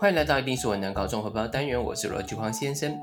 [0.00, 2.96] 欢迎来到一定是我难搞综合包单元，我是罗菊光先生。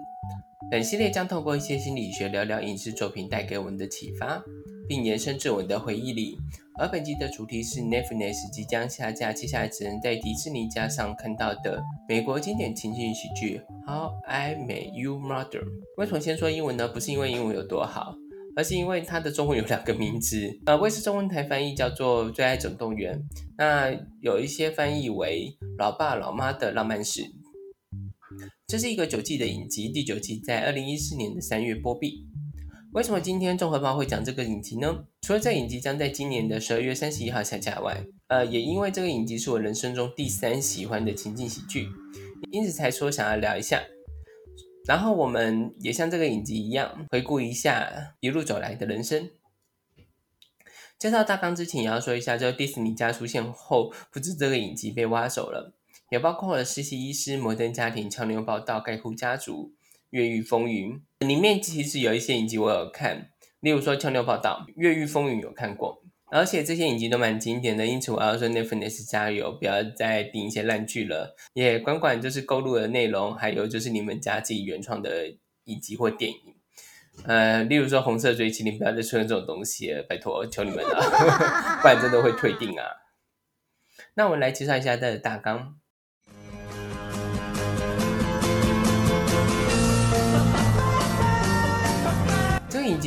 [0.72, 4.42] 本系列将透过一些心理学聊聊影视作品带给我们的启发，
[4.88, 6.38] 并延伸至我们的回忆里。
[6.80, 15.64] 而本集的主题是 Netflix 即将下架，接下来只能在迪士尼加上看到的美国经典情景喜剧《How I Met Your Mother》。
[15.98, 16.88] 为什么先说英文呢？
[16.88, 18.16] 不是因为英文有多好。
[18.56, 23.20] 而是因为它的中文有两个名字，呃，卫视中文台翻译叫做《最爱总动员》，
[23.58, 23.92] 那
[24.22, 27.22] 有一些翻译为《老爸老妈的浪漫史》。
[28.68, 32.28] 这是一个九季的影集，第九季在二零一四年的三月播毕。
[32.94, 35.04] 为什么今天综合报会讲这个影集呢？
[35.22, 41.90] 除了这影集将在今年的十二月三十一号下架外，呃，也因为这个影集是我人生中第三喜欢的情景喜剧，
[42.52, 43.84] 因此才说想要聊一下。
[44.88, 49.30] 然后我们也像这个影集一样，回顾一下一路走来的人生。
[50.98, 55.74] 介绍大纲之前，也要说一下，就迪士尼家出现后，不止这个影集被挖走了，
[56.10, 59.74] 也包括了实习医师、摩登家庭、俏妞报道、盖库家族、
[60.12, 61.02] 越狱风云。
[61.20, 66.05] 里面其实有一些影集我有看，例如说俏妞报道、越狱风云有看过。
[66.36, 75.34] 而且这些影集都蛮经典的，因此我要说 Netflix 加油，不要再订一些烂剧了，也管管就是购入的内容，还有就是你们家自己原创的
[75.64, 76.38] 影集或电影，
[77.24, 81.00] 呃，例如说红色追击，你不要再出现这种东西，拜托，求你们了，
[81.82, 82.84] 不然真的会退订啊。
[84.16, 85.78] 那我们来介绍一下它的大纲。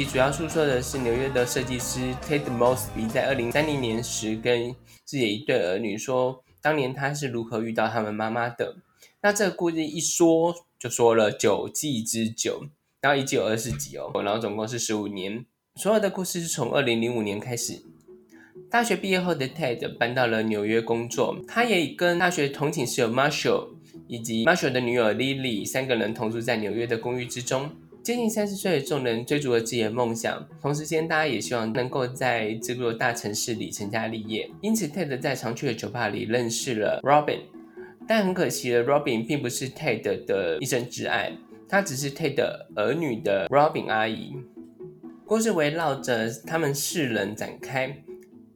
[0.05, 8.77] 主要诉说的是纽约的设计师 Ted Mosby 在二零三零年时跟自己一对儿女说，当年他是如何遇到他们妈妈的。
[9.23, 12.67] 那这个故事一说就说了九季之久，
[13.01, 15.45] 然后一季有二十集哦，然后总共是十五年。
[15.75, 17.83] 所有的故事是从二零零五年开始，
[18.71, 23.71] 大学毕业后的 Ted 搬到了纽约工作，他也跟大学同寝室友 Marshall
[24.07, 27.71] 以及 Marshall 的女友 Lily 三个人同住在纽约的公寓之中。
[28.03, 34.51] 接近三十岁的众人追逐着自己的梦想，同时间大家也希望能够在这座大城市里成家立业。
[34.63, 37.41] 因此，Ted 在常去的酒吧里认识了 Robin，
[38.07, 41.33] 但很可惜的，Robin 并不是 Ted 的一生挚爱，
[41.69, 42.43] 她只是 Ted
[42.75, 44.35] 儿女的 Robin 阿姨。
[45.27, 47.95] 故事围绕着他们四人展开。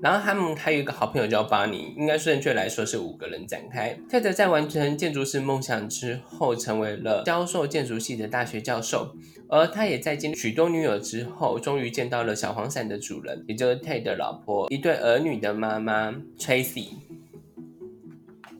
[0.02, 3.96] 然后他们还有一个好朋友叫巴尼，应该正确来说是五个人展开。
[4.10, 9.14] 泰德在完成建筑师梦想之后，成为了教授建筑系的大学教授，
[9.48, 16.88] 而他也在经历许多女友之后，终于见到了小黄伞的主人，也就是泰德老婆一对儿女的妈妈 Tracy。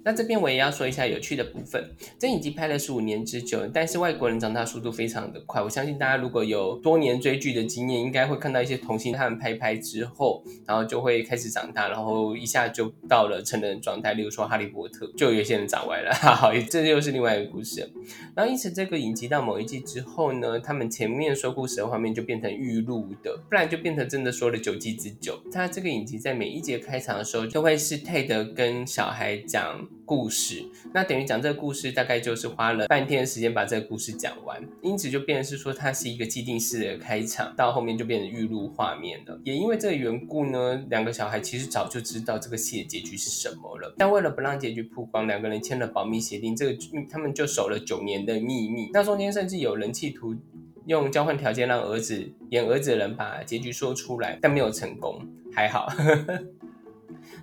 [0.05, 5.63] 那这边我也要说一下有趣的部分，这影集拍了十五年之久，但是外国人长大速度非常的快。
[5.63, 14.15] 我相信大家如果有多年追剧的经验，应该会看到一些童星他们拍拍之后，然后就会开始长大，然后一下就到了成人状态。
[14.15, 17.89] 例如说《哈利波特》，就有些人长歪了，哈哈，这又是另外一个故事。
[18.35, 25.41] 然后因此这个影集到某一季之后呢，他们前面说故事的画面就变成预录的，不然就变成真的说了九季之久。
[25.53, 29.89] 他这个影集在每一节开场的时候，就会是 Ted 跟小孩讲。
[30.13, 30.63] 故事，
[30.93, 39.41] 那等于讲这个故事，大概就是花了半天的时间把这个故事讲完，因此就变成是说它是一个既定式的开场，到后面就变成预录画面了。
[39.43, 46.79] 也因为这个缘故呢，两个小孩其实早就知道这个戏的结局是什么了，但为了不让结局曝光，两个人签了保密协定，这个
[47.11, 48.91] 他们就守了九年的秘密。
[48.93, 50.37] 那中间甚至有人企图
[50.85, 55.89] 用交换条件让儿子演儿子的人把结局说出来，但没有成功，还好。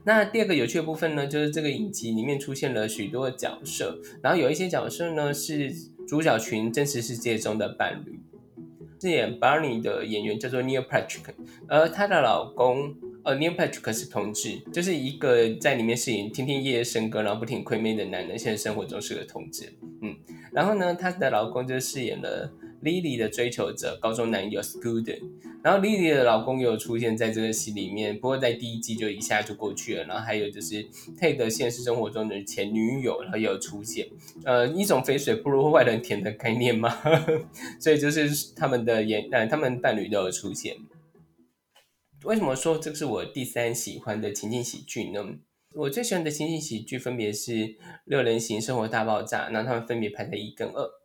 [0.09, 5.71] 那第二个有趣的部分呢，就是这个影集里面出现了许多角色，然后有一些角色呢是
[6.07, 8.19] 主角群真实世界中的伴侣。
[8.99, 11.31] 饰演 Barney 的演员叫做 Neil Patrick，
[11.67, 12.91] 而她的老公
[13.23, 19.71] 呃 Neil Patrick 是同志，就是一个在里面饰演天天夜夜笙歌，然后不停亏妹的男人，现实生活中是个同志。
[20.01, 20.15] 嗯，
[20.51, 22.51] 然后呢，她的老公就饰演了。
[22.81, 25.19] Lily 的追求者，高中男友 Student，
[25.61, 30.05] 然后莉莉的老公有出现在这个戏里面，不过在第一季就一下就过去了。
[30.05, 30.83] 然后还有就是
[31.19, 34.07] Ted 现实生活中的前女友，然后也有出现，
[34.45, 36.89] 呃，一种肥水不如外人田的概念嘛。
[37.79, 40.77] 所以就是他们的演，呃，他们伴侣都有出现。
[42.23, 45.25] 为什么说这是我第三喜欢的情景喜剧呢？
[45.75, 47.51] 我最喜欢的情景喜剧分别是
[48.05, 50.98] 《六人行》《生活大爆炸》，那他们分别排在一跟二。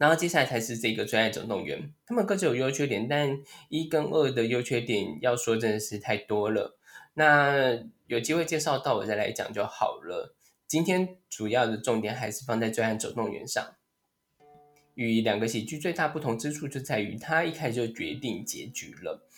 [0.00, 3.38] 然后接下来才是这个《最爱总动员》，他们各自有优缺点，但
[3.68, 6.78] 一跟二的优缺点要说真的是太多了。
[7.12, 10.34] 那有机会介绍到我再来讲就好了。
[10.66, 13.74] 今天主要的重点还是放在《最爱总动员》上。
[14.94, 19.28] 与两个喜剧最大不同之处就在于，它一开始就决定结局了。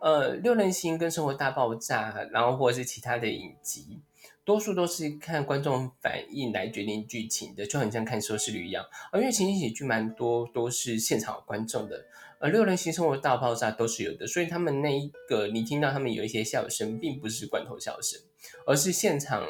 [0.00, 4.00] 呃，《六人行》跟《生活大爆炸》，然后或者是其他的影集。
[4.46, 8.86] 多数都是看观众反应来决定剧情的，就很像看收视率一样。
[9.10, 12.06] 而因为情景喜剧蛮多都是现场观众的，
[12.38, 18.20] 而六人行生活大爆炸都是有的，所以他们那一个你听到他们有一些笑声，并不是罐头笑声，
[18.64, 19.44] 而是现场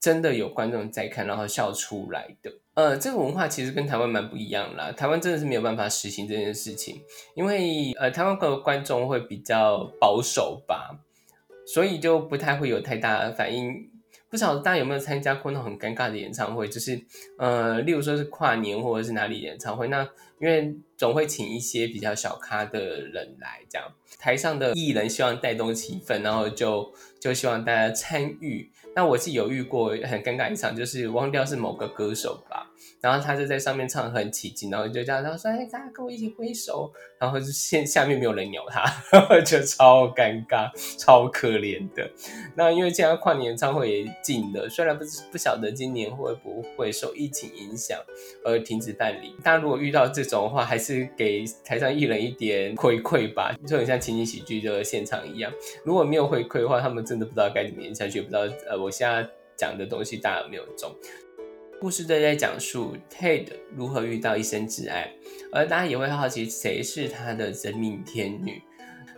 [0.00, 2.50] 真的有观众在看，然后笑出来的。
[2.72, 4.90] 呃，这个文化其实跟台湾蛮不一样啦。
[4.90, 7.02] 台湾真的是没有办法实行这件事情，
[7.34, 10.98] 因为呃，台湾的观众会比较保守吧，
[11.66, 13.89] 所以就不太会有太大反应。
[14.30, 16.98] 不晓得大家有没有参加过那种很尴尬的演唱会，就是
[17.36, 28.70] 呃，例如说是跨年或者是哪里演唱会，那因为总会请一些比较小咖的人来，这样台上的艺人希望带动气氛，然后就就希望大家参与。
[28.94, 32.69] 那我是有遇过很尴尬一场，就是忘掉是某个歌手吧。
[33.00, 38.82] 然后他就在上面唱很起劲，然后就叫他说：“哎，大家跟我一起挥手。”然后就现下面没有人鸟他，
[39.44, 42.10] 就超尴尬、超可怜的。
[42.56, 47.98] 那因为现在跨年演唱会也近了，虽然不不晓得今年会不会受疫情影响
[48.42, 49.34] 而停止办理。
[49.44, 55.52] 大家如果遇到这种的话，还是给台上艺人一点回馈吧，就很像情景喜剧的现场一样。
[55.84, 60.90] 如果没有回馈的话，他们真的不知道该怎么演下去，也不知道呃，我现在讲的东西大家有没有中。
[61.80, 65.10] 故事都在讲述 Ted 如何遇到一生挚爱，
[65.50, 68.60] 而大家也会好奇谁是他的真命天女。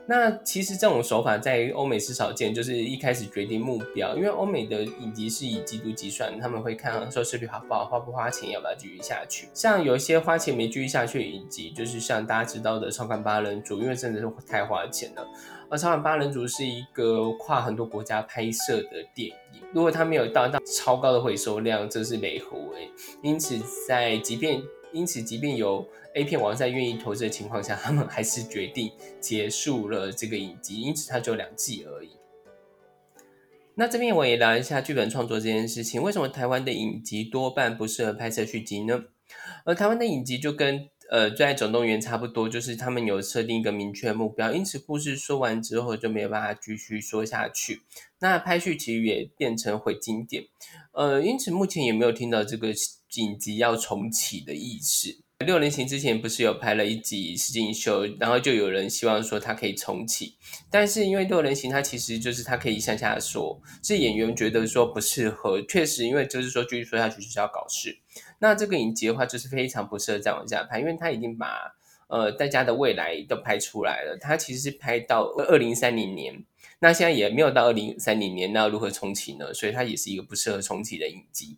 [0.06, 9.49] 那其实这种手法在欧美是少见，就是一开始决定目标，因为欧美的影集是以季度计算，他们会看收视率好不好，花不花钱，要不要继续下去。
[9.53, 15.26] 像有一些花钱没继续下去的影集，就是像大家知道的《超凡八人组》，因为真的是太花钱了。
[15.73, 19.63] 而《超凡八人组》是一个跨很多国家拍摄的电影。
[19.73, 22.91] 如果它没有达到超高的回收量，这是美猴诶。
[23.23, 23.59] 因此，
[23.89, 30.83] 在即便因此即便有 A 片网站愿意投资的情况下，他们还是决定结束了这个影集。
[30.83, 32.11] 因此，它只有两季而已。
[33.75, 36.03] 那这边我也聊一下剧本创作这件事情。
[36.03, 39.05] 为什么台湾的影集多半不适合拍摄续集呢？
[39.65, 47.82] 而台湾的影集就跟呃，最爱总动员差不多，就是他们有设定一个明确目标，因此故事说完之后就没有办法继续说下去。
[48.20, 50.44] 那拍续集也变成毁经典，
[50.93, 52.73] 呃，因此目前也没有听到这个
[53.11, 55.19] 紧急要重启的意思。
[55.41, 60.37] 六人行之前不是有拍了一集实境秀，然后就有人希望说它可以重启，
[60.70, 67.99] 但是因为六人行它其实就是它可以向下说，是演员觉得说不适合，确实因为就是说继续说下去就是要搞事。
[68.43, 71.77] 那这个影集的话，就是非常不适合再往下拍，因为他已经把
[72.09, 74.19] 呃大家的未来都拍出来了。
[74.21, 76.44] 他其实是拍到二零三零年，
[76.81, 79.55] 那现在也没有到二零三零年，那如何重启呢？
[79.55, 81.56] 所以它也是一个不适合重启的影集。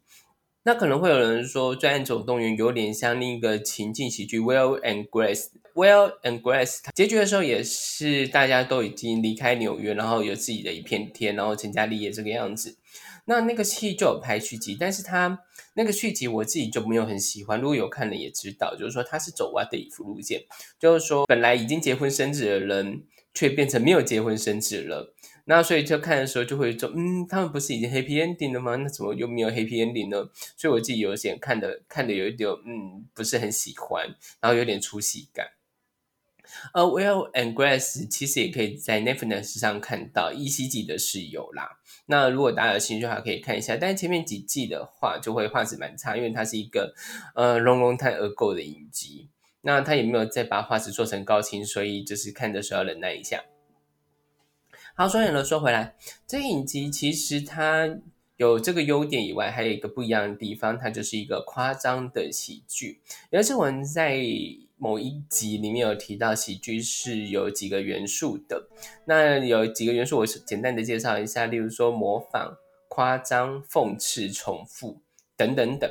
[0.64, 5.44] 那可能会有人说，《最爱总动员》有点像另一个情境喜剧《Will and Grace》。
[5.74, 12.76] 《Will and Grace》结局的时候也是大家都已经离开纽约，然后有自己的一片天，然后成家立业这个样子。
[13.26, 15.40] 那那个戏就有拍续集，但是他
[15.74, 17.60] 那个续集我自己就没有很喜欢。
[17.60, 20.42] 如果有看的也知道，就是说他是走 what if 路线，
[20.78, 25.14] 就是说本来已经结婚生子的人，却变成没有结婚生子了。
[25.46, 28.76] 那所以就看的时候就会说，嗯，他们不是已经 happy ending 了吗？
[28.76, 30.30] 那怎么又没有 happy ending 呢？
[30.56, 34.06] 所以我自己有点看的看的有一点，嗯，不是很喜欢，
[34.40, 35.46] 然后有点出戏感。
[36.72, 41.78] 呃，Will and Grace 其实也可以在 Netflix 上看到，一七季的是有啦。
[42.06, 43.76] 那如果大家有兴趣的话，可以看一下。
[43.76, 46.94] 但前面几季的话，就会画质蛮差，因为它是一个
[47.34, 49.28] 呃 long long time ago 的影集。
[49.62, 53.42] 那它也没有再把画质做成高清，所以就是看的时候要忍耐一下。
[54.94, 55.96] 好，说远了，说回来，
[56.26, 57.88] 这影集其实它
[58.36, 63.00] 有这个优点以外，还有一个不一样的地方，它就是一个夸张的喜剧。
[63.30, 64.24] 有一次我们在。
[64.76, 68.68] 某一集里面有提到喜剧是有几个元素的，
[69.06, 75.00] 那有几个元素我简单的介绍一下，例如说模仿、夸张、讽刺、重复
[75.36, 75.90] 等等等。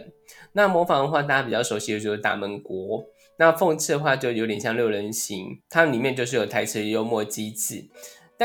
[0.51, 3.05] 那模仿的话，大家比较熟悉的就是大闷锅；
[3.39, 7.87] 那讽刺的话，就有点像六人行，它里面就是有台词幽默机智，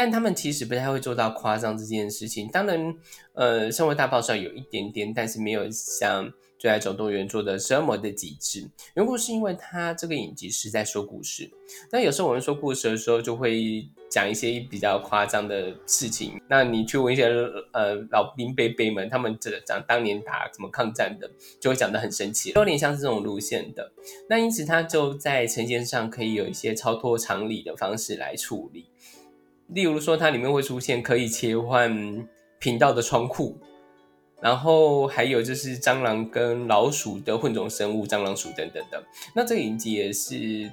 [0.01, 2.47] 但他们其实不太会做到夸张这件事情。
[2.47, 2.95] 当然，
[3.33, 6.33] 呃，生活大爆炸有一点点，但是没有像。
[6.61, 11.49] 最爱总动员做的这么的极致，原故是因为他这个影集是在说故事。
[11.89, 16.33] 那有时候我们说故事的时候，就会讲一些比较夸张的事情。
[16.49, 17.29] 那你去问一些
[17.73, 23.93] 呃老兵贝贝们，他们讲当年打怎么抗战的，就会讲得很神奇，有点像是这种路线的。
[24.29, 28.87] 那因此他就在呈现上可以有一些超脱常理的方式来处理。
[29.69, 32.27] 例如说，它里面会出现可以切换
[32.59, 33.57] 频道的窗户。
[34.41, 39.03] 然后还有就是蟑螂跟老鼠的混种生物，蟑螂鼠等等的。
[39.35, 40.71] 那这个影集也是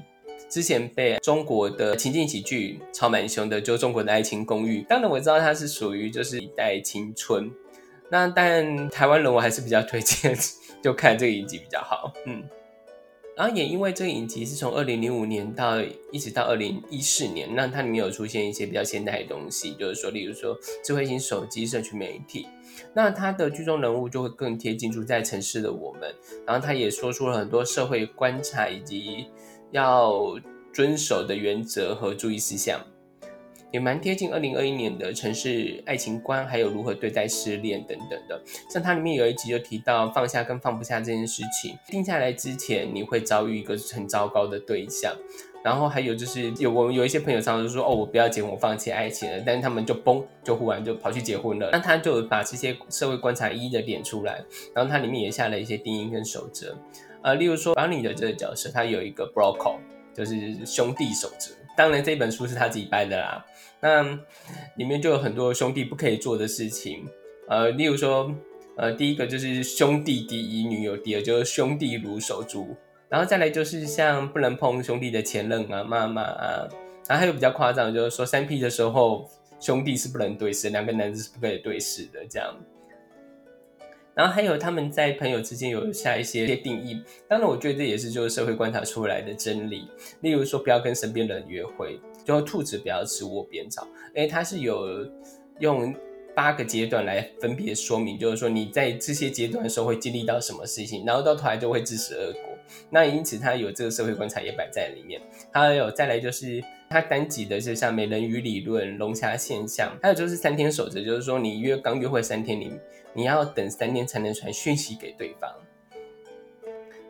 [0.48, 4.84] 之前被中国的情景喜剧超蛮凶的，就中国的爱情公寓。
[4.84, 7.52] 当然我知道它是属于就是一代青春，
[8.12, 10.38] 那但台湾人我还是比较推荐
[10.84, 12.44] 就看这个影集比较好，嗯。
[13.38, 22.48] 然后也因为这个影集是从二零零五年到一直到二零一四年，那它里面有出现一些比较现代的东西，就是说，例如说智慧型手机、社群媒体，
[22.94, 26.16] 那它的剧中人物就会更贴近住在城市的我们。
[26.48, 29.28] 然后他也说出了很多社会观察以及
[29.72, 30.40] 要
[30.74, 32.80] 遵守的原则和注意事项。
[33.72, 38.42] 也蛮贴近二零二一年的城市爱情观，还有如何对待失恋等等的。
[38.70, 41.78] 像它里面有一集就提到放下跟放不下这件事情。
[41.88, 45.14] 定下来之前，你会遭遇一个很糟糕的对象。
[45.64, 49.42] 然后还有就是有我们有一些朋友常常说，哦，我不要结婚，我放弃爱情了。
[49.44, 51.70] 但是他们就嘣，就忽然就跑去结婚了。
[51.72, 54.46] 那他就把这些社会观察一一的点出来。
[54.76, 56.78] 然后它里面也下了一些定义跟守则。
[57.24, 59.80] 呃，例如说帮你的这个角色，他有一个 Broco，
[60.14, 61.52] 就是兄弟守则。
[61.76, 63.44] 当然这本书是他自己掰的啦。
[63.86, 64.02] 那
[64.78, 67.08] 里面就有很多兄弟不可以做的事情，
[67.48, 68.34] 呃，例如说，
[68.78, 72.76] 呃，第一个就是兄弟第一，女友第二，就是兄弟如手足，
[73.10, 76.68] 然后再来就是像不能碰兄弟的前任啊、妈妈啊，
[77.08, 82.58] 然后还有比较夸张，就是说三 P 的时候，兄弟是不能对视，两个男子是不可以对视的这样。
[84.16, 89.88] 然后还有他们在朋友之间有下一些定义，当然我觉得这也是就是社会观察出来的真理，
[90.22, 92.00] 例如说不要跟身边人约会。
[92.26, 95.08] 就兔子不要吃窝边草，哎，它是有
[95.60, 95.96] 用
[96.36, 102.42] 八个阶段来分别说明，就是说你在这些阶段的时候会经历到什么事情，然后到头来就会自食恶果。
[102.90, 105.22] 那因此它有这个社会观察也摆在里面。
[105.52, 112.72] 还有再来就是它单集的是像美人鱼理论、龙虾现象，还有就是三天守则，就是说你约刚约会三天里，
[113.14, 115.50] 你要等三天才能传讯息给对方。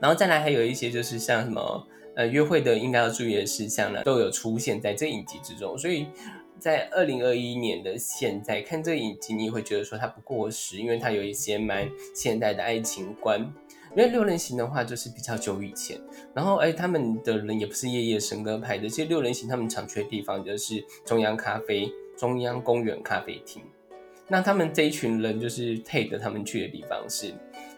[0.01, 1.87] 然后再来还有一些就是像什么。
[2.15, 5.77] 呃，约会的应该要注意的事项呢，都有出现在这影集之中。
[5.77, 6.07] 所以
[6.57, 13.41] 在二零二一年的现在看这影集，你会觉得说它不过时，因为它有一些蛮现代的爱情观。
[13.97, 15.97] 因为六人行的话，就是比较久以前。
[16.33, 18.89] 然后，哎，他们的人也不是夜夜笙歌派的。
[18.89, 23.61] 其实六人行他们常去的地方就是中央咖啡、中央公园咖啡厅。
[24.27, 27.33] 那他们这一群人就是 Ted 他们去的地方是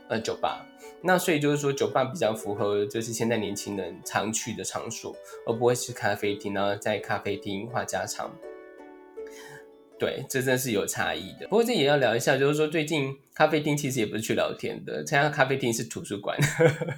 [0.10, 0.65] 呃酒吧。
[1.01, 8.34] 那所以就是说，酒吧比较符合就是现在年轻人常去的场所，而不会是咖啡厅，然后在咖啡厅话家常。
[10.00, 11.48] 对，这真是有差异的。
[11.48, 16.38] 不过这也要聊一下，就是说最近咖啡厅其实也不是去聊天的，参加咖啡厅是图书馆。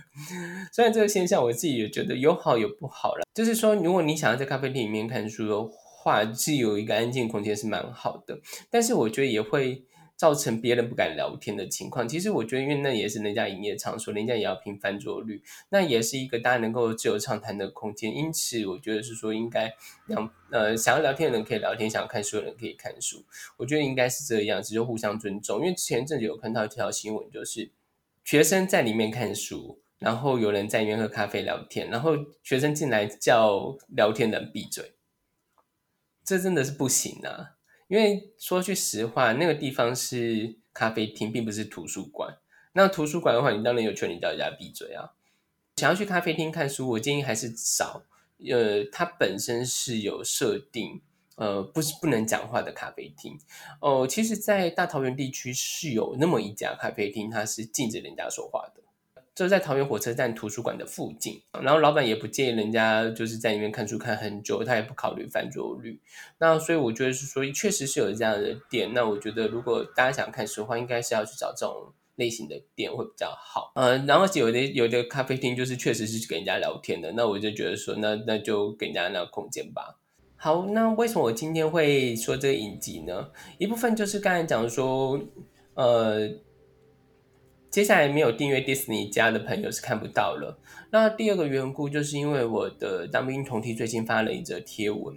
[0.74, 3.24] 虽然这个现象我自己也觉得有好有不好了。
[3.34, 5.56] 就是说，如果你想要在咖啡厅里面看书的
[6.04, 8.40] 话，是有一个安静空间是蛮好的，
[8.72, 9.84] 但是我觉得也会。
[10.20, 18.14] 造成别人不敢聊天的情况，其实我觉得，因为那也是人家营业场所，人家也要拼翻桌率，那也是一个大家能够自由畅谈的空间。
[18.14, 19.74] 因此，我觉得是说，应该
[20.08, 23.24] 让呃想要聊天的人可以聊天，想要看书的人可以看书。
[23.56, 25.62] 我觉得应该是这样，子，就互相尊重。
[25.62, 27.72] 因为前阵子有看到一条新闻，就是
[28.26, 32.12] 学生在里面看书，然后有人在里面喝咖啡聊天，然后
[32.44, 34.96] 学生进来叫聊天的人闭嘴，
[36.26, 37.59] 这真的是不行啊！
[37.90, 42.38] 因为说句实话，那个地方是咖啡厅，并不是图书馆。
[42.74, 45.14] 那图书馆的话，你当然有权利叫人家闭嘴啊。
[45.78, 48.04] 想要去咖啡厅看书，我建议还是找
[48.48, 51.02] 呃，它本身是有设定
[51.36, 53.40] 呃，不是不能讲话的咖啡厅。
[53.82, 58.84] 哦，其实，在大桃园地区是有那么一家咖啡厅，它是禁止人家说话的。
[59.40, 65.98] 就在桃园火车站图书馆的附近，然后老板也不介意人家就是在里面看书看很久，他也不考虑翻桌率。
[66.40, 68.94] 那所以我觉得是说，确实是有这样的店。
[68.94, 73.72] 那我觉得如果大家想看书的话，应该是要去找这种类型的店会比较好。
[73.76, 79.98] 呃，然后有的有的咖啡厅就是确实是给人家聊天的，那我就觉得说，那那就给人家那个空间吧。
[80.36, 83.30] 好，那为什么我今天会说这个影集呢？
[83.58, 85.18] 一部分就是刚才讲说，
[85.76, 86.30] 呃。
[87.70, 90.60] 接下来没有订阅迪士尼家的朋友是看不到了。
[90.90, 95.16] 那第二个缘故就是因为我的当兵同梯最近发了一则贴文，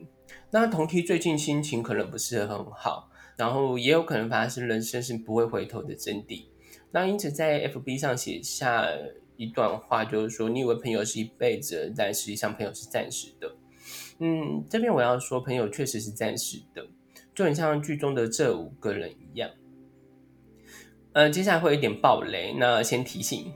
[0.50, 6.44] 那同梯最近心情可能不是很好，然后也有可能发生人生是不会回头的真谛。
[6.90, 8.86] 那因此在 FB 上写下
[9.38, 13.50] 一段话，就是说你以为朋友是一辈子，但实际上朋友是暂时的。
[14.18, 16.86] 嗯，这边我要说，朋友确实是暂时的，
[17.34, 19.50] 就很像剧中的这五个人一样。
[21.14, 23.52] 呃，接下来会有点暴雷，那先提醒。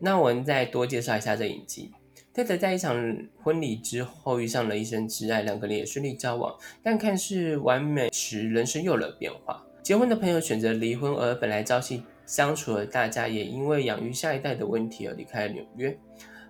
[0.00, 1.92] 那我们再多介绍一下这影集。
[2.34, 2.96] 泰德在一场
[3.42, 9.64] 婚礼之后遇上了一生挚爱，两个人也顺利交往，但看似完美时，人生又有了变化。
[9.82, 15.96] 结婚的朋友选择离婚，而本来朝夕相处的大家也因为养育下一代的问题而离开了纽约。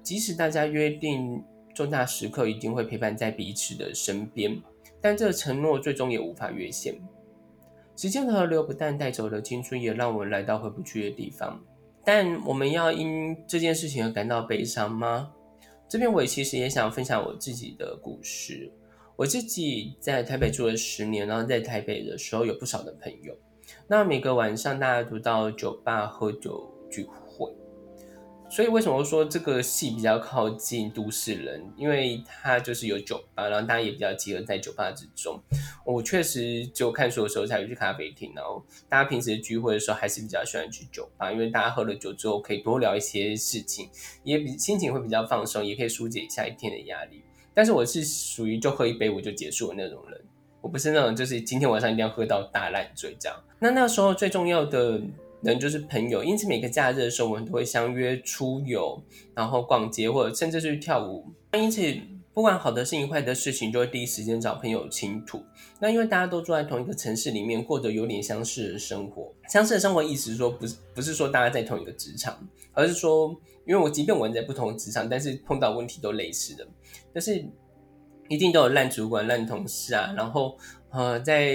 [0.02, 1.42] 即使大家约定
[1.74, 4.56] 重大时刻一定会陪伴在彼此的身边，
[5.00, 6.94] 但这承诺最终也无法兑现。
[7.96, 11.60] 时间的河流不但带走了青春，也让我们来到回不去的地方。
[12.04, 15.30] 但我们要因这件事情而感到悲伤吗？
[15.88, 18.72] 这边我其实也想分享我自己的故事。
[19.14, 23.36] 我自己在台北住了十年，然后在台北的时候有不少的朋友。
[23.86, 27.14] 那每个晚上大家都到酒吧喝酒聚会。
[28.54, 31.64] 所以为什么说这个戏比较靠近都市人？
[31.74, 35.40] 因为它就是有酒吧，然后大家也比较集合在酒吧之中。
[35.86, 43.88] 我确实就看书的时候才会去咖啡厅，然后大家平时聚会的时候还是比较喜欢去酒吧，因为大家喝了酒之后可以多聊一些事情，
[44.22, 47.22] 也比心情会比较放松，也可以疏解一下一天的压力。
[47.54, 50.20] 但是我是属于就喝一杯我就结束的那种人，
[50.60, 53.42] 我不是那种就是今天晚上一定要喝到大烂醉这样。
[53.58, 55.00] 那那时候最重要的。
[55.42, 59.02] 人就是朋友，因此每个假日的时候，我们都会相约出游，
[59.34, 61.26] 然后逛街，或者甚至是跳舞。
[61.50, 61.82] 那因此，
[62.32, 65.42] 不管好的事情、坏的事情，就会第一时间找朋友倾吐。
[65.80, 69.34] 那因为大家都住在同一个城市里面，过着有点相似的生活。
[69.48, 72.38] 相似的生活意思是说，不是不是说大家在同一个职场，
[72.72, 76.66] 而是说，因为我即便我在不同职场，但是碰到问题都类似的，
[77.12, 77.44] 但是
[78.28, 80.14] 一定都有烂主管、烂同事啊。
[80.16, 80.56] 然后，
[80.90, 81.52] 呃，在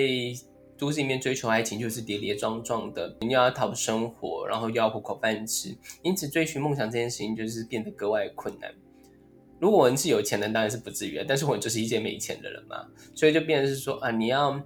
[0.77, 8.73] 都市里面追求爱情就是跌跌撞撞的，你要讨生活，然后又要糊口饭吃，因此追寻梦想这件事情就是变得格外困难。
[9.59, 14.61] 如果我们是有钱人，当然是不至于，但是我就是一件没钱的人嘛，所以就变成是说啊，你要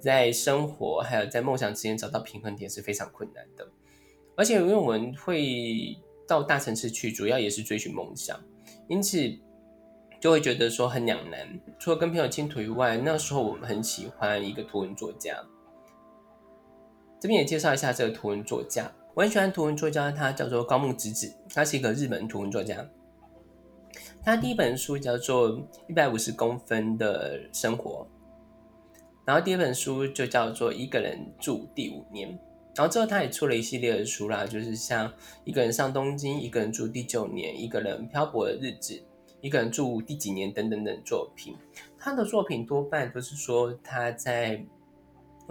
[0.00, 3.66] 在生活还有在梦想之间找到平衡点是非常困难的。
[4.36, 8.38] 而且因为我们会到大城市去，主要也是追寻梦想，
[8.88, 9.18] 因此。
[10.20, 11.60] 就会觉得说很两难。
[11.80, 15.36] 除了跟朋友倾吐以外，那时候我们很喜欢一个图文作家。
[17.22, 18.90] 这边也介绍一下这个图文作家。
[19.14, 22.84] 我很喜欢图文作家，他叫做高木直子，他是一个日本图文作家。
[24.24, 25.52] 他第一本书叫做
[25.88, 28.08] 《一百五十公分的生活》，
[29.24, 32.28] 然后第二本书就叫做《一个人住第五年》，
[32.74, 35.12] 然后之后他也出了一系列的书啦，就是像
[35.44, 39.00] 一个人上东京、一个人住第九年、一个人漂泊的日子。
[39.40, 41.56] 一个人住第几年等等等作品，
[41.98, 44.64] 他的作品多半都是说他在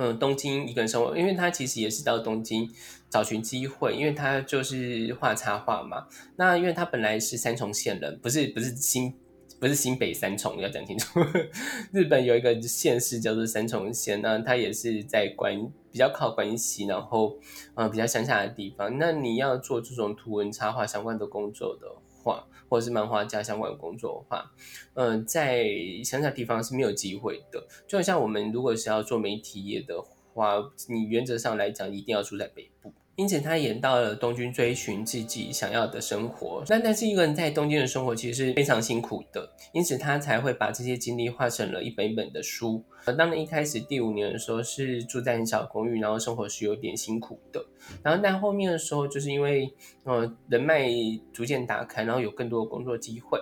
[0.03, 2.67] 嗯东京一个人生活，因为他其实也是到东京
[3.07, 6.07] 找寻机会，因为他就是画插画嘛。
[6.37, 9.13] 那因为他本来是三重县人，不是不是新
[9.59, 11.19] 不是新北三重，要讲清楚。
[11.93, 15.55] 日本有一个县市叫做三重县，那他也是在关
[15.91, 17.37] 比较靠关系，然后
[17.75, 18.97] 嗯比较乡下的地方。
[18.97, 21.87] 那你要做这种图文插画相关的工作的。
[22.21, 24.51] 画或者是漫画家相关的工作的话，
[24.93, 25.65] 嗯，在
[26.03, 27.67] 乡下地方是没有机会的。
[27.87, 30.01] 就像我们如果是要做媒体业的
[30.33, 30.55] 话，
[30.87, 32.93] 你原则上来讲一定要住在北部。
[33.17, 36.63] 因此，他演到了东京追寻自己想要的生活。
[36.69, 42.83] 那但是一个人在东京的生活其实是非常辛苦的，因此他才会把这些经历化成了一本一本的书。
[43.05, 47.63] 呃，当然一开始第五年的时候是住在很小公寓，然后生活是有点辛苦的。
[48.01, 49.71] 然后但后面的时候，就是因为
[50.03, 50.89] 呃人脉
[51.33, 53.39] 逐渐打开，然后有更多的工作机会，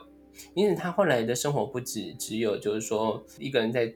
[0.56, 3.94] 因此他后来的生活不止只有就是说一个人在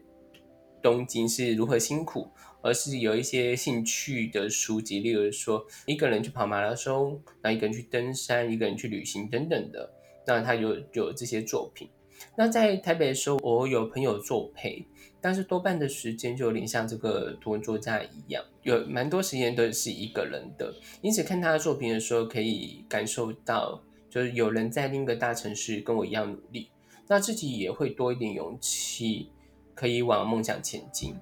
[0.82, 2.30] 东京是如何辛苦。
[2.64, 9.94] 而是有一些兴趣的书籍，例如说一个人去跑马拉松，那一个人去登山，一个人去旅行等等的，
[10.26, 11.90] 那他有有这些作品。
[12.38, 14.88] 那在台北的时候，我有朋友作陪，
[15.20, 20.74] 但是多半的时间就有点像这个图文作家一样，有蛮多时间都是一个人的。
[21.02, 26.70] 因此看他的作品的时候，可以感受到，就是有人在另一个大城市跟我一样努力，
[27.10, 29.30] 那自己也会多一点勇气，
[29.76, 31.14] 可以往梦想前进。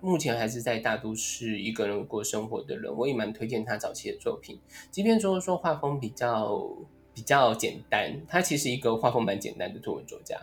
[0.00, 4.58] 目前还是在大都市一个人过生活的人，我也蛮推荐他早期的作品。
[4.90, 6.66] 即便说说画风比较
[7.12, 10.36] 比较简单，他其实一个画风蛮简单的作文作家。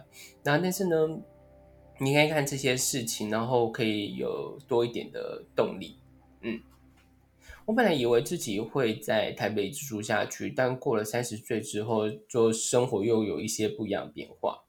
[0.44, 1.20] 那但是呢，
[2.00, 5.98] 你可以看这些事情，然后可以有多一点的动力。
[6.42, 6.62] 嗯，
[7.66, 14.66] 我本来以为自己会在台北住下去，但过了三十岁之后，就生活又有一些不一样变化。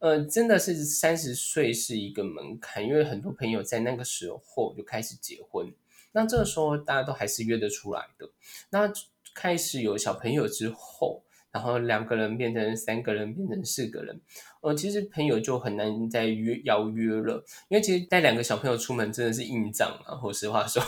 [0.00, 5.72] 呃，真的是三十岁是一个门槛，因为很多朋友在那个时候就开始结婚，
[6.12, 8.28] 那这个时候大家都还是约得出来的。
[8.70, 8.90] 那
[9.34, 14.18] 开始有小朋友之后，然后两个人变成三个人，变成四个人，
[14.62, 20.18] 呃，其实朋友就很难再约邀约了，因为其实带两个小朋友出门真的是硬仗啊。
[20.24, 20.82] 我实话说，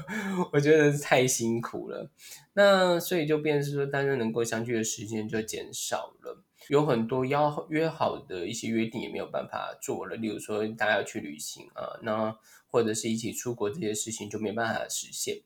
[0.52, 2.10] 我觉得太辛苦了。
[2.52, 6.44] 那所以就变成是说，大家能够相聚的时间就减少了。
[6.68, 15.40] 有很多邀约好的一些约定也没有办法做了，例如说大家要去旅行啊，那或者是一起出国这些事情就没办法实现。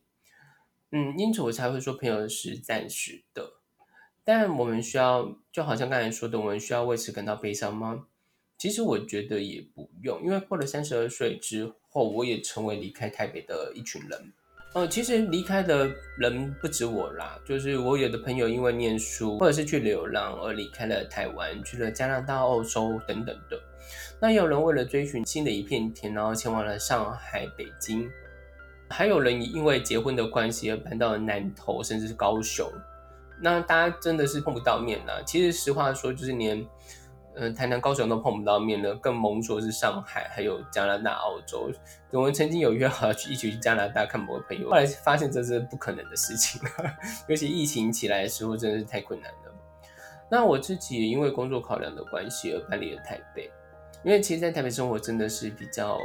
[0.91, 3.53] 嗯，因此我才会说朋友是暂时的，
[4.23, 8.07] 但我们需要就好像刚才说的，我们需要为此感到悲伤吗？
[8.57, 14.33] 其实我觉得也不用，因为过了三十二岁之后，我也成为离开台北的一群人。
[14.73, 23.59] 呃，其实离开的人不止我啦，就是我有的朋友因为念书或者是去流浪而离开了台湾，去了加拿大、澳洲等等的。
[24.19, 28.09] 那有人为了追寻新的一片天，然后前往了上海、北京。
[28.89, 32.67] 还有人因为结婚的关系而搬到了南投，甚至是高雄。
[33.39, 35.21] 那大家真的是碰不到面啦。
[35.23, 36.65] 其实实话说，就是连。
[37.35, 41.71] 嗯，台南、高雄都碰不到面了，更甭说是上海，还有加拿大、澳洲。
[42.11, 46.61] 我们曾经有约好要去一起去加拿大看某个朋友，后来发现这是不可能的事情，
[47.27, 49.53] 尤其疫情起来的时候，真的是太困难了。
[50.29, 53.51] 那我自己因为工作考量的关系而搬离了台北，
[54.03, 55.97] 因为其实，在台北生活真的是比较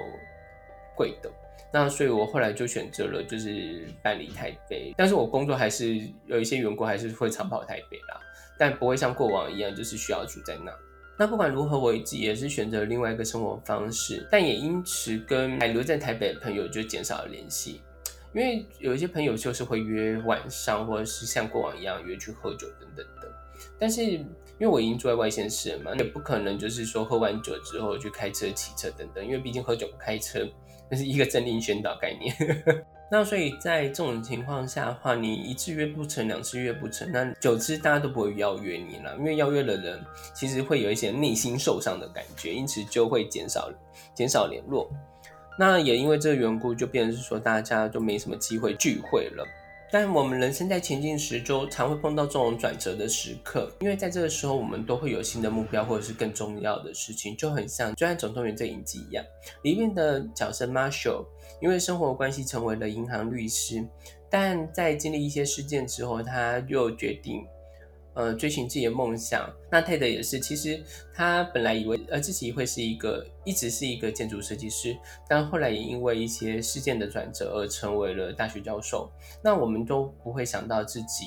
[0.97, 1.31] 贵的，
[1.71, 8.21] 那所以我后来就选择了就是搬离台北，但是我工作还是有一些员工还是会常跑台北啦，
[8.59, 10.73] 但不会像过往一样就是需要住在那。
[11.19, 17.83] 那不管如何，我自己也是选择另外一个生活方式，但也因此跟还留在台北的朋友就减少了联系，
[18.33, 23.29] 因为有一些朋友就是会约晚上，或者是像过往一样约去喝酒等等的。
[23.81, 24.27] 但是因
[24.61, 30.49] 为我已经住在外县市了嘛，也不可能就是说喝完酒之后去开车、骑车等等，因为毕竟喝酒不开车，
[30.89, 32.33] 那是一个政令宣导概念。
[33.11, 39.99] 那所以在这种情况下的话，你一次约不成，两次约不成，那久之大家都不会邀约你了，因为邀约的人
[40.35, 43.73] 其实会有一些内心受伤的感觉，因此就会减少
[44.15, 44.91] 减少联络。
[45.59, 49.45] 那也因为这个缘故，就变成是说大家就没什么机会聚会了。
[49.91, 59.25] 但我们人生在前进时，就常会碰到这种转折的时刻，因为在这个时候，我们都会有新的目标，或者是更重要的事情，就很像《追爱总动员》这影集一样，
[59.63, 61.25] 里面的角色 Marshall，
[61.61, 63.83] 因为生活关系成为了银行律师，
[64.29, 67.47] 但在经历一些事件之后，他又决定。
[68.19, 69.49] 呃，追寻自己的梦想。
[69.71, 70.83] 那 Ted 也是，其实
[71.15, 74.97] 他本来以为呃自己会是一个，一直是一个建筑设计师，
[75.29, 79.09] 但后来也因为一些事件的转折而成为了大学教授。
[79.41, 81.27] 那我们都不会想到自己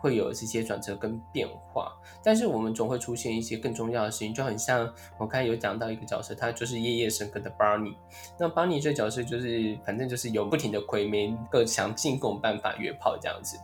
[0.00, 7.96] 会有这些转折跟变化，但是我们总会出现一些更重要的事情，就很像我刚才有讲到一个角色，他就是夜夜笙歌的 Barney。
[8.38, 13.58] 那 Barney 这角色就是，反正就是有不停的亏没各想尽各种办法约炮这样子。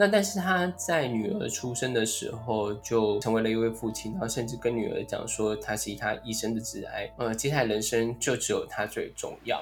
[0.00, 9.60] 那但是他在女儿出生的时候就成为了一位父亲，然后甚至跟女儿讲说他是他一生的挚爱，呃，接下来人生就只有他最重要。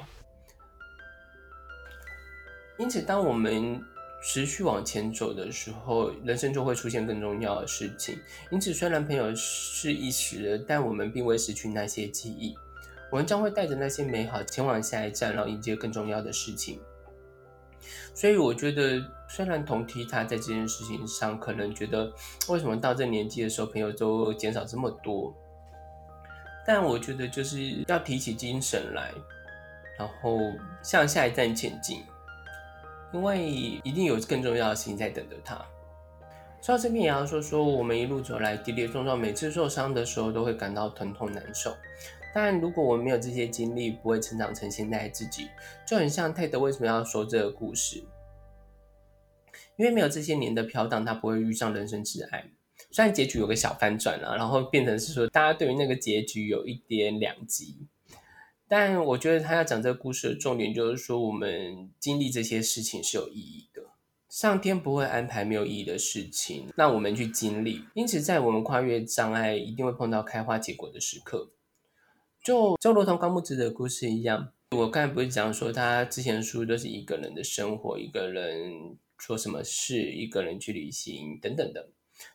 [2.79, 3.83] 因此，当我们
[4.23, 8.19] 持续往前走的时候，人生就会出现更重要的事情。
[8.51, 12.55] 因此，虽然朋友是一时，但我们并未失去那些记忆，
[13.11, 16.79] 我们将会带着那些美好前往下一站，然后迎接更重要的事情。
[18.15, 22.11] 所以我觉得，虽然同梯他在这件事情上可能觉得，
[22.49, 25.35] 为什么到这年纪的时候朋友都减少这么多，
[26.67, 29.13] 但我觉得就是要提起精神来，
[29.99, 30.39] 然后
[30.83, 32.03] 向下一站前进，
[33.13, 33.43] 因为
[33.85, 35.55] 一定有更重要的事情在等着他。
[36.63, 41.71] 说到这边也要说说，我们一路走来跌跌撞撞，每次受伤的时候都会感到疼痛难受。
[42.37, 45.49] 但如果我们没有这些经历，不会成长成现在自己，
[45.87, 48.05] 就很像泰德为什么要说这个故事？
[49.77, 52.45] 因为没有这些年的飘荡，他不会遇上人生挚爱。
[52.91, 57.87] 虽然结局有个小翻转啊，然后变成是说大家对于那个结局有一点两极，
[58.69, 63.81] 但我觉得他要讲这个故事的重点就是说，我们经历这些事情是有意义的。
[64.29, 67.83] 上天不会安排没有意义的事情，让我们去经历。
[67.95, 71.51] 因此，在我们跨越障碍，一定会碰到开花结果的时刻。
[72.47, 81.89] 就就如同高木子的故事一样，我刚才不是讲说他之前书都是一个人的生活，一个人做什么事，一个人去旅行等等的。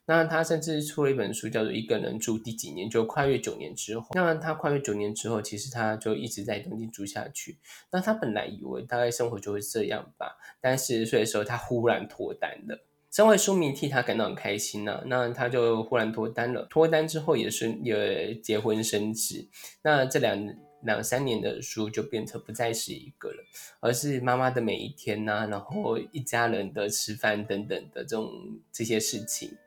[0.08, 4.10] 那他甚至出了一本书，叫做《一个人住第几年》，就跨越九年之后。
[4.14, 7.58] 那他跨越九年之后，其实他就一直在东京住下去。
[7.90, 12.86] 那他本来以为大概生活就会这样吧，但四十岁的时候，他忽然脱单了。
[13.12, 16.66] 身为书迷替他感到很开心呐，那他就忽然脱单了。
[16.70, 19.50] 脱单之后也是也结婚生子，
[19.84, 23.44] 那这两两三年的书就变成不再是一个了，
[23.82, 28.32] 而是妈妈的每一天呐，然后一家人的吃饭等等的这种
[28.72, 29.58] 这些事情。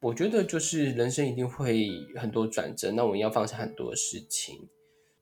[0.00, 4.68] 我觉得就是人生一定会很多转折，那我们要放下很多事情。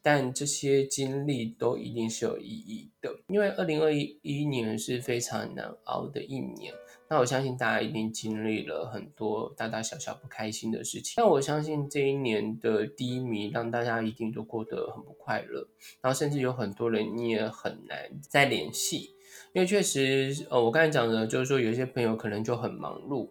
[0.00, 6.72] 但这些经历都一定是有意义的，因为二零二一年是非常难熬的一年。
[7.10, 11.14] 那我相信大家一定经历了很多大大小小不开心的事情。
[11.16, 15.66] 但我相信这一年的低迷让大家一定都过得很不快乐，
[16.00, 19.14] 然后甚至有很多人你也很难再联系，
[19.52, 23.30] 因为确实，呃，我刚才讲的就是说有些朋友可能就很忙碌。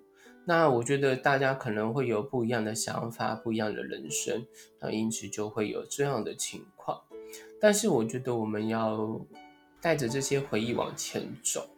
[0.49, 4.45] 那我觉得大家可能会有不一样的想法，不一样的人生，
[4.79, 7.01] 那因此就会有这样的情况。
[7.59, 9.19] 但是我觉得我们要
[9.81, 11.69] 带着这些回忆往前走，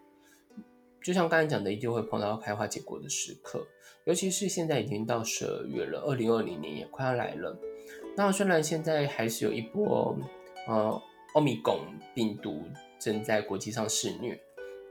[1.10, 3.65] 就像刚才讲的，一定会碰到开花结果的时刻。
[4.04, 7.58] 尤其是现在已经到十二月了，二零二零年也快要来了。
[8.15, 10.15] 那虽然现在还是有一波
[10.67, 11.02] 呃
[11.34, 11.74] 欧米伽
[12.13, 12.62] 病毒
[13.00, 14.39] 正在国际上肆虐，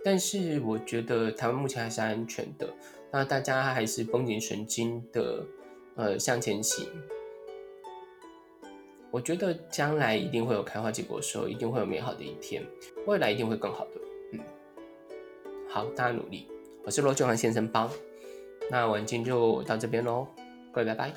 [0.05, 2.69] 但是我觉得台湾目前还是安全的。
[3.13, 5.47] 那大家还是绷紧神经的，
[5.95, 6.85] 呃，向前行。
[9.13, 12.67] 我觉得将来一定会有开花结果的时候，一定会有美好的一天，
[13.07, 13.93] 未来一定会更好的。
[15.71, 16.49] 好，大家努力。
[16.83, 17.91] 我是罗俊恒先生帮，
[18.71, 20.27] 那我们今天就到这边喽，
[20.73, 21.13] 各位拜拜。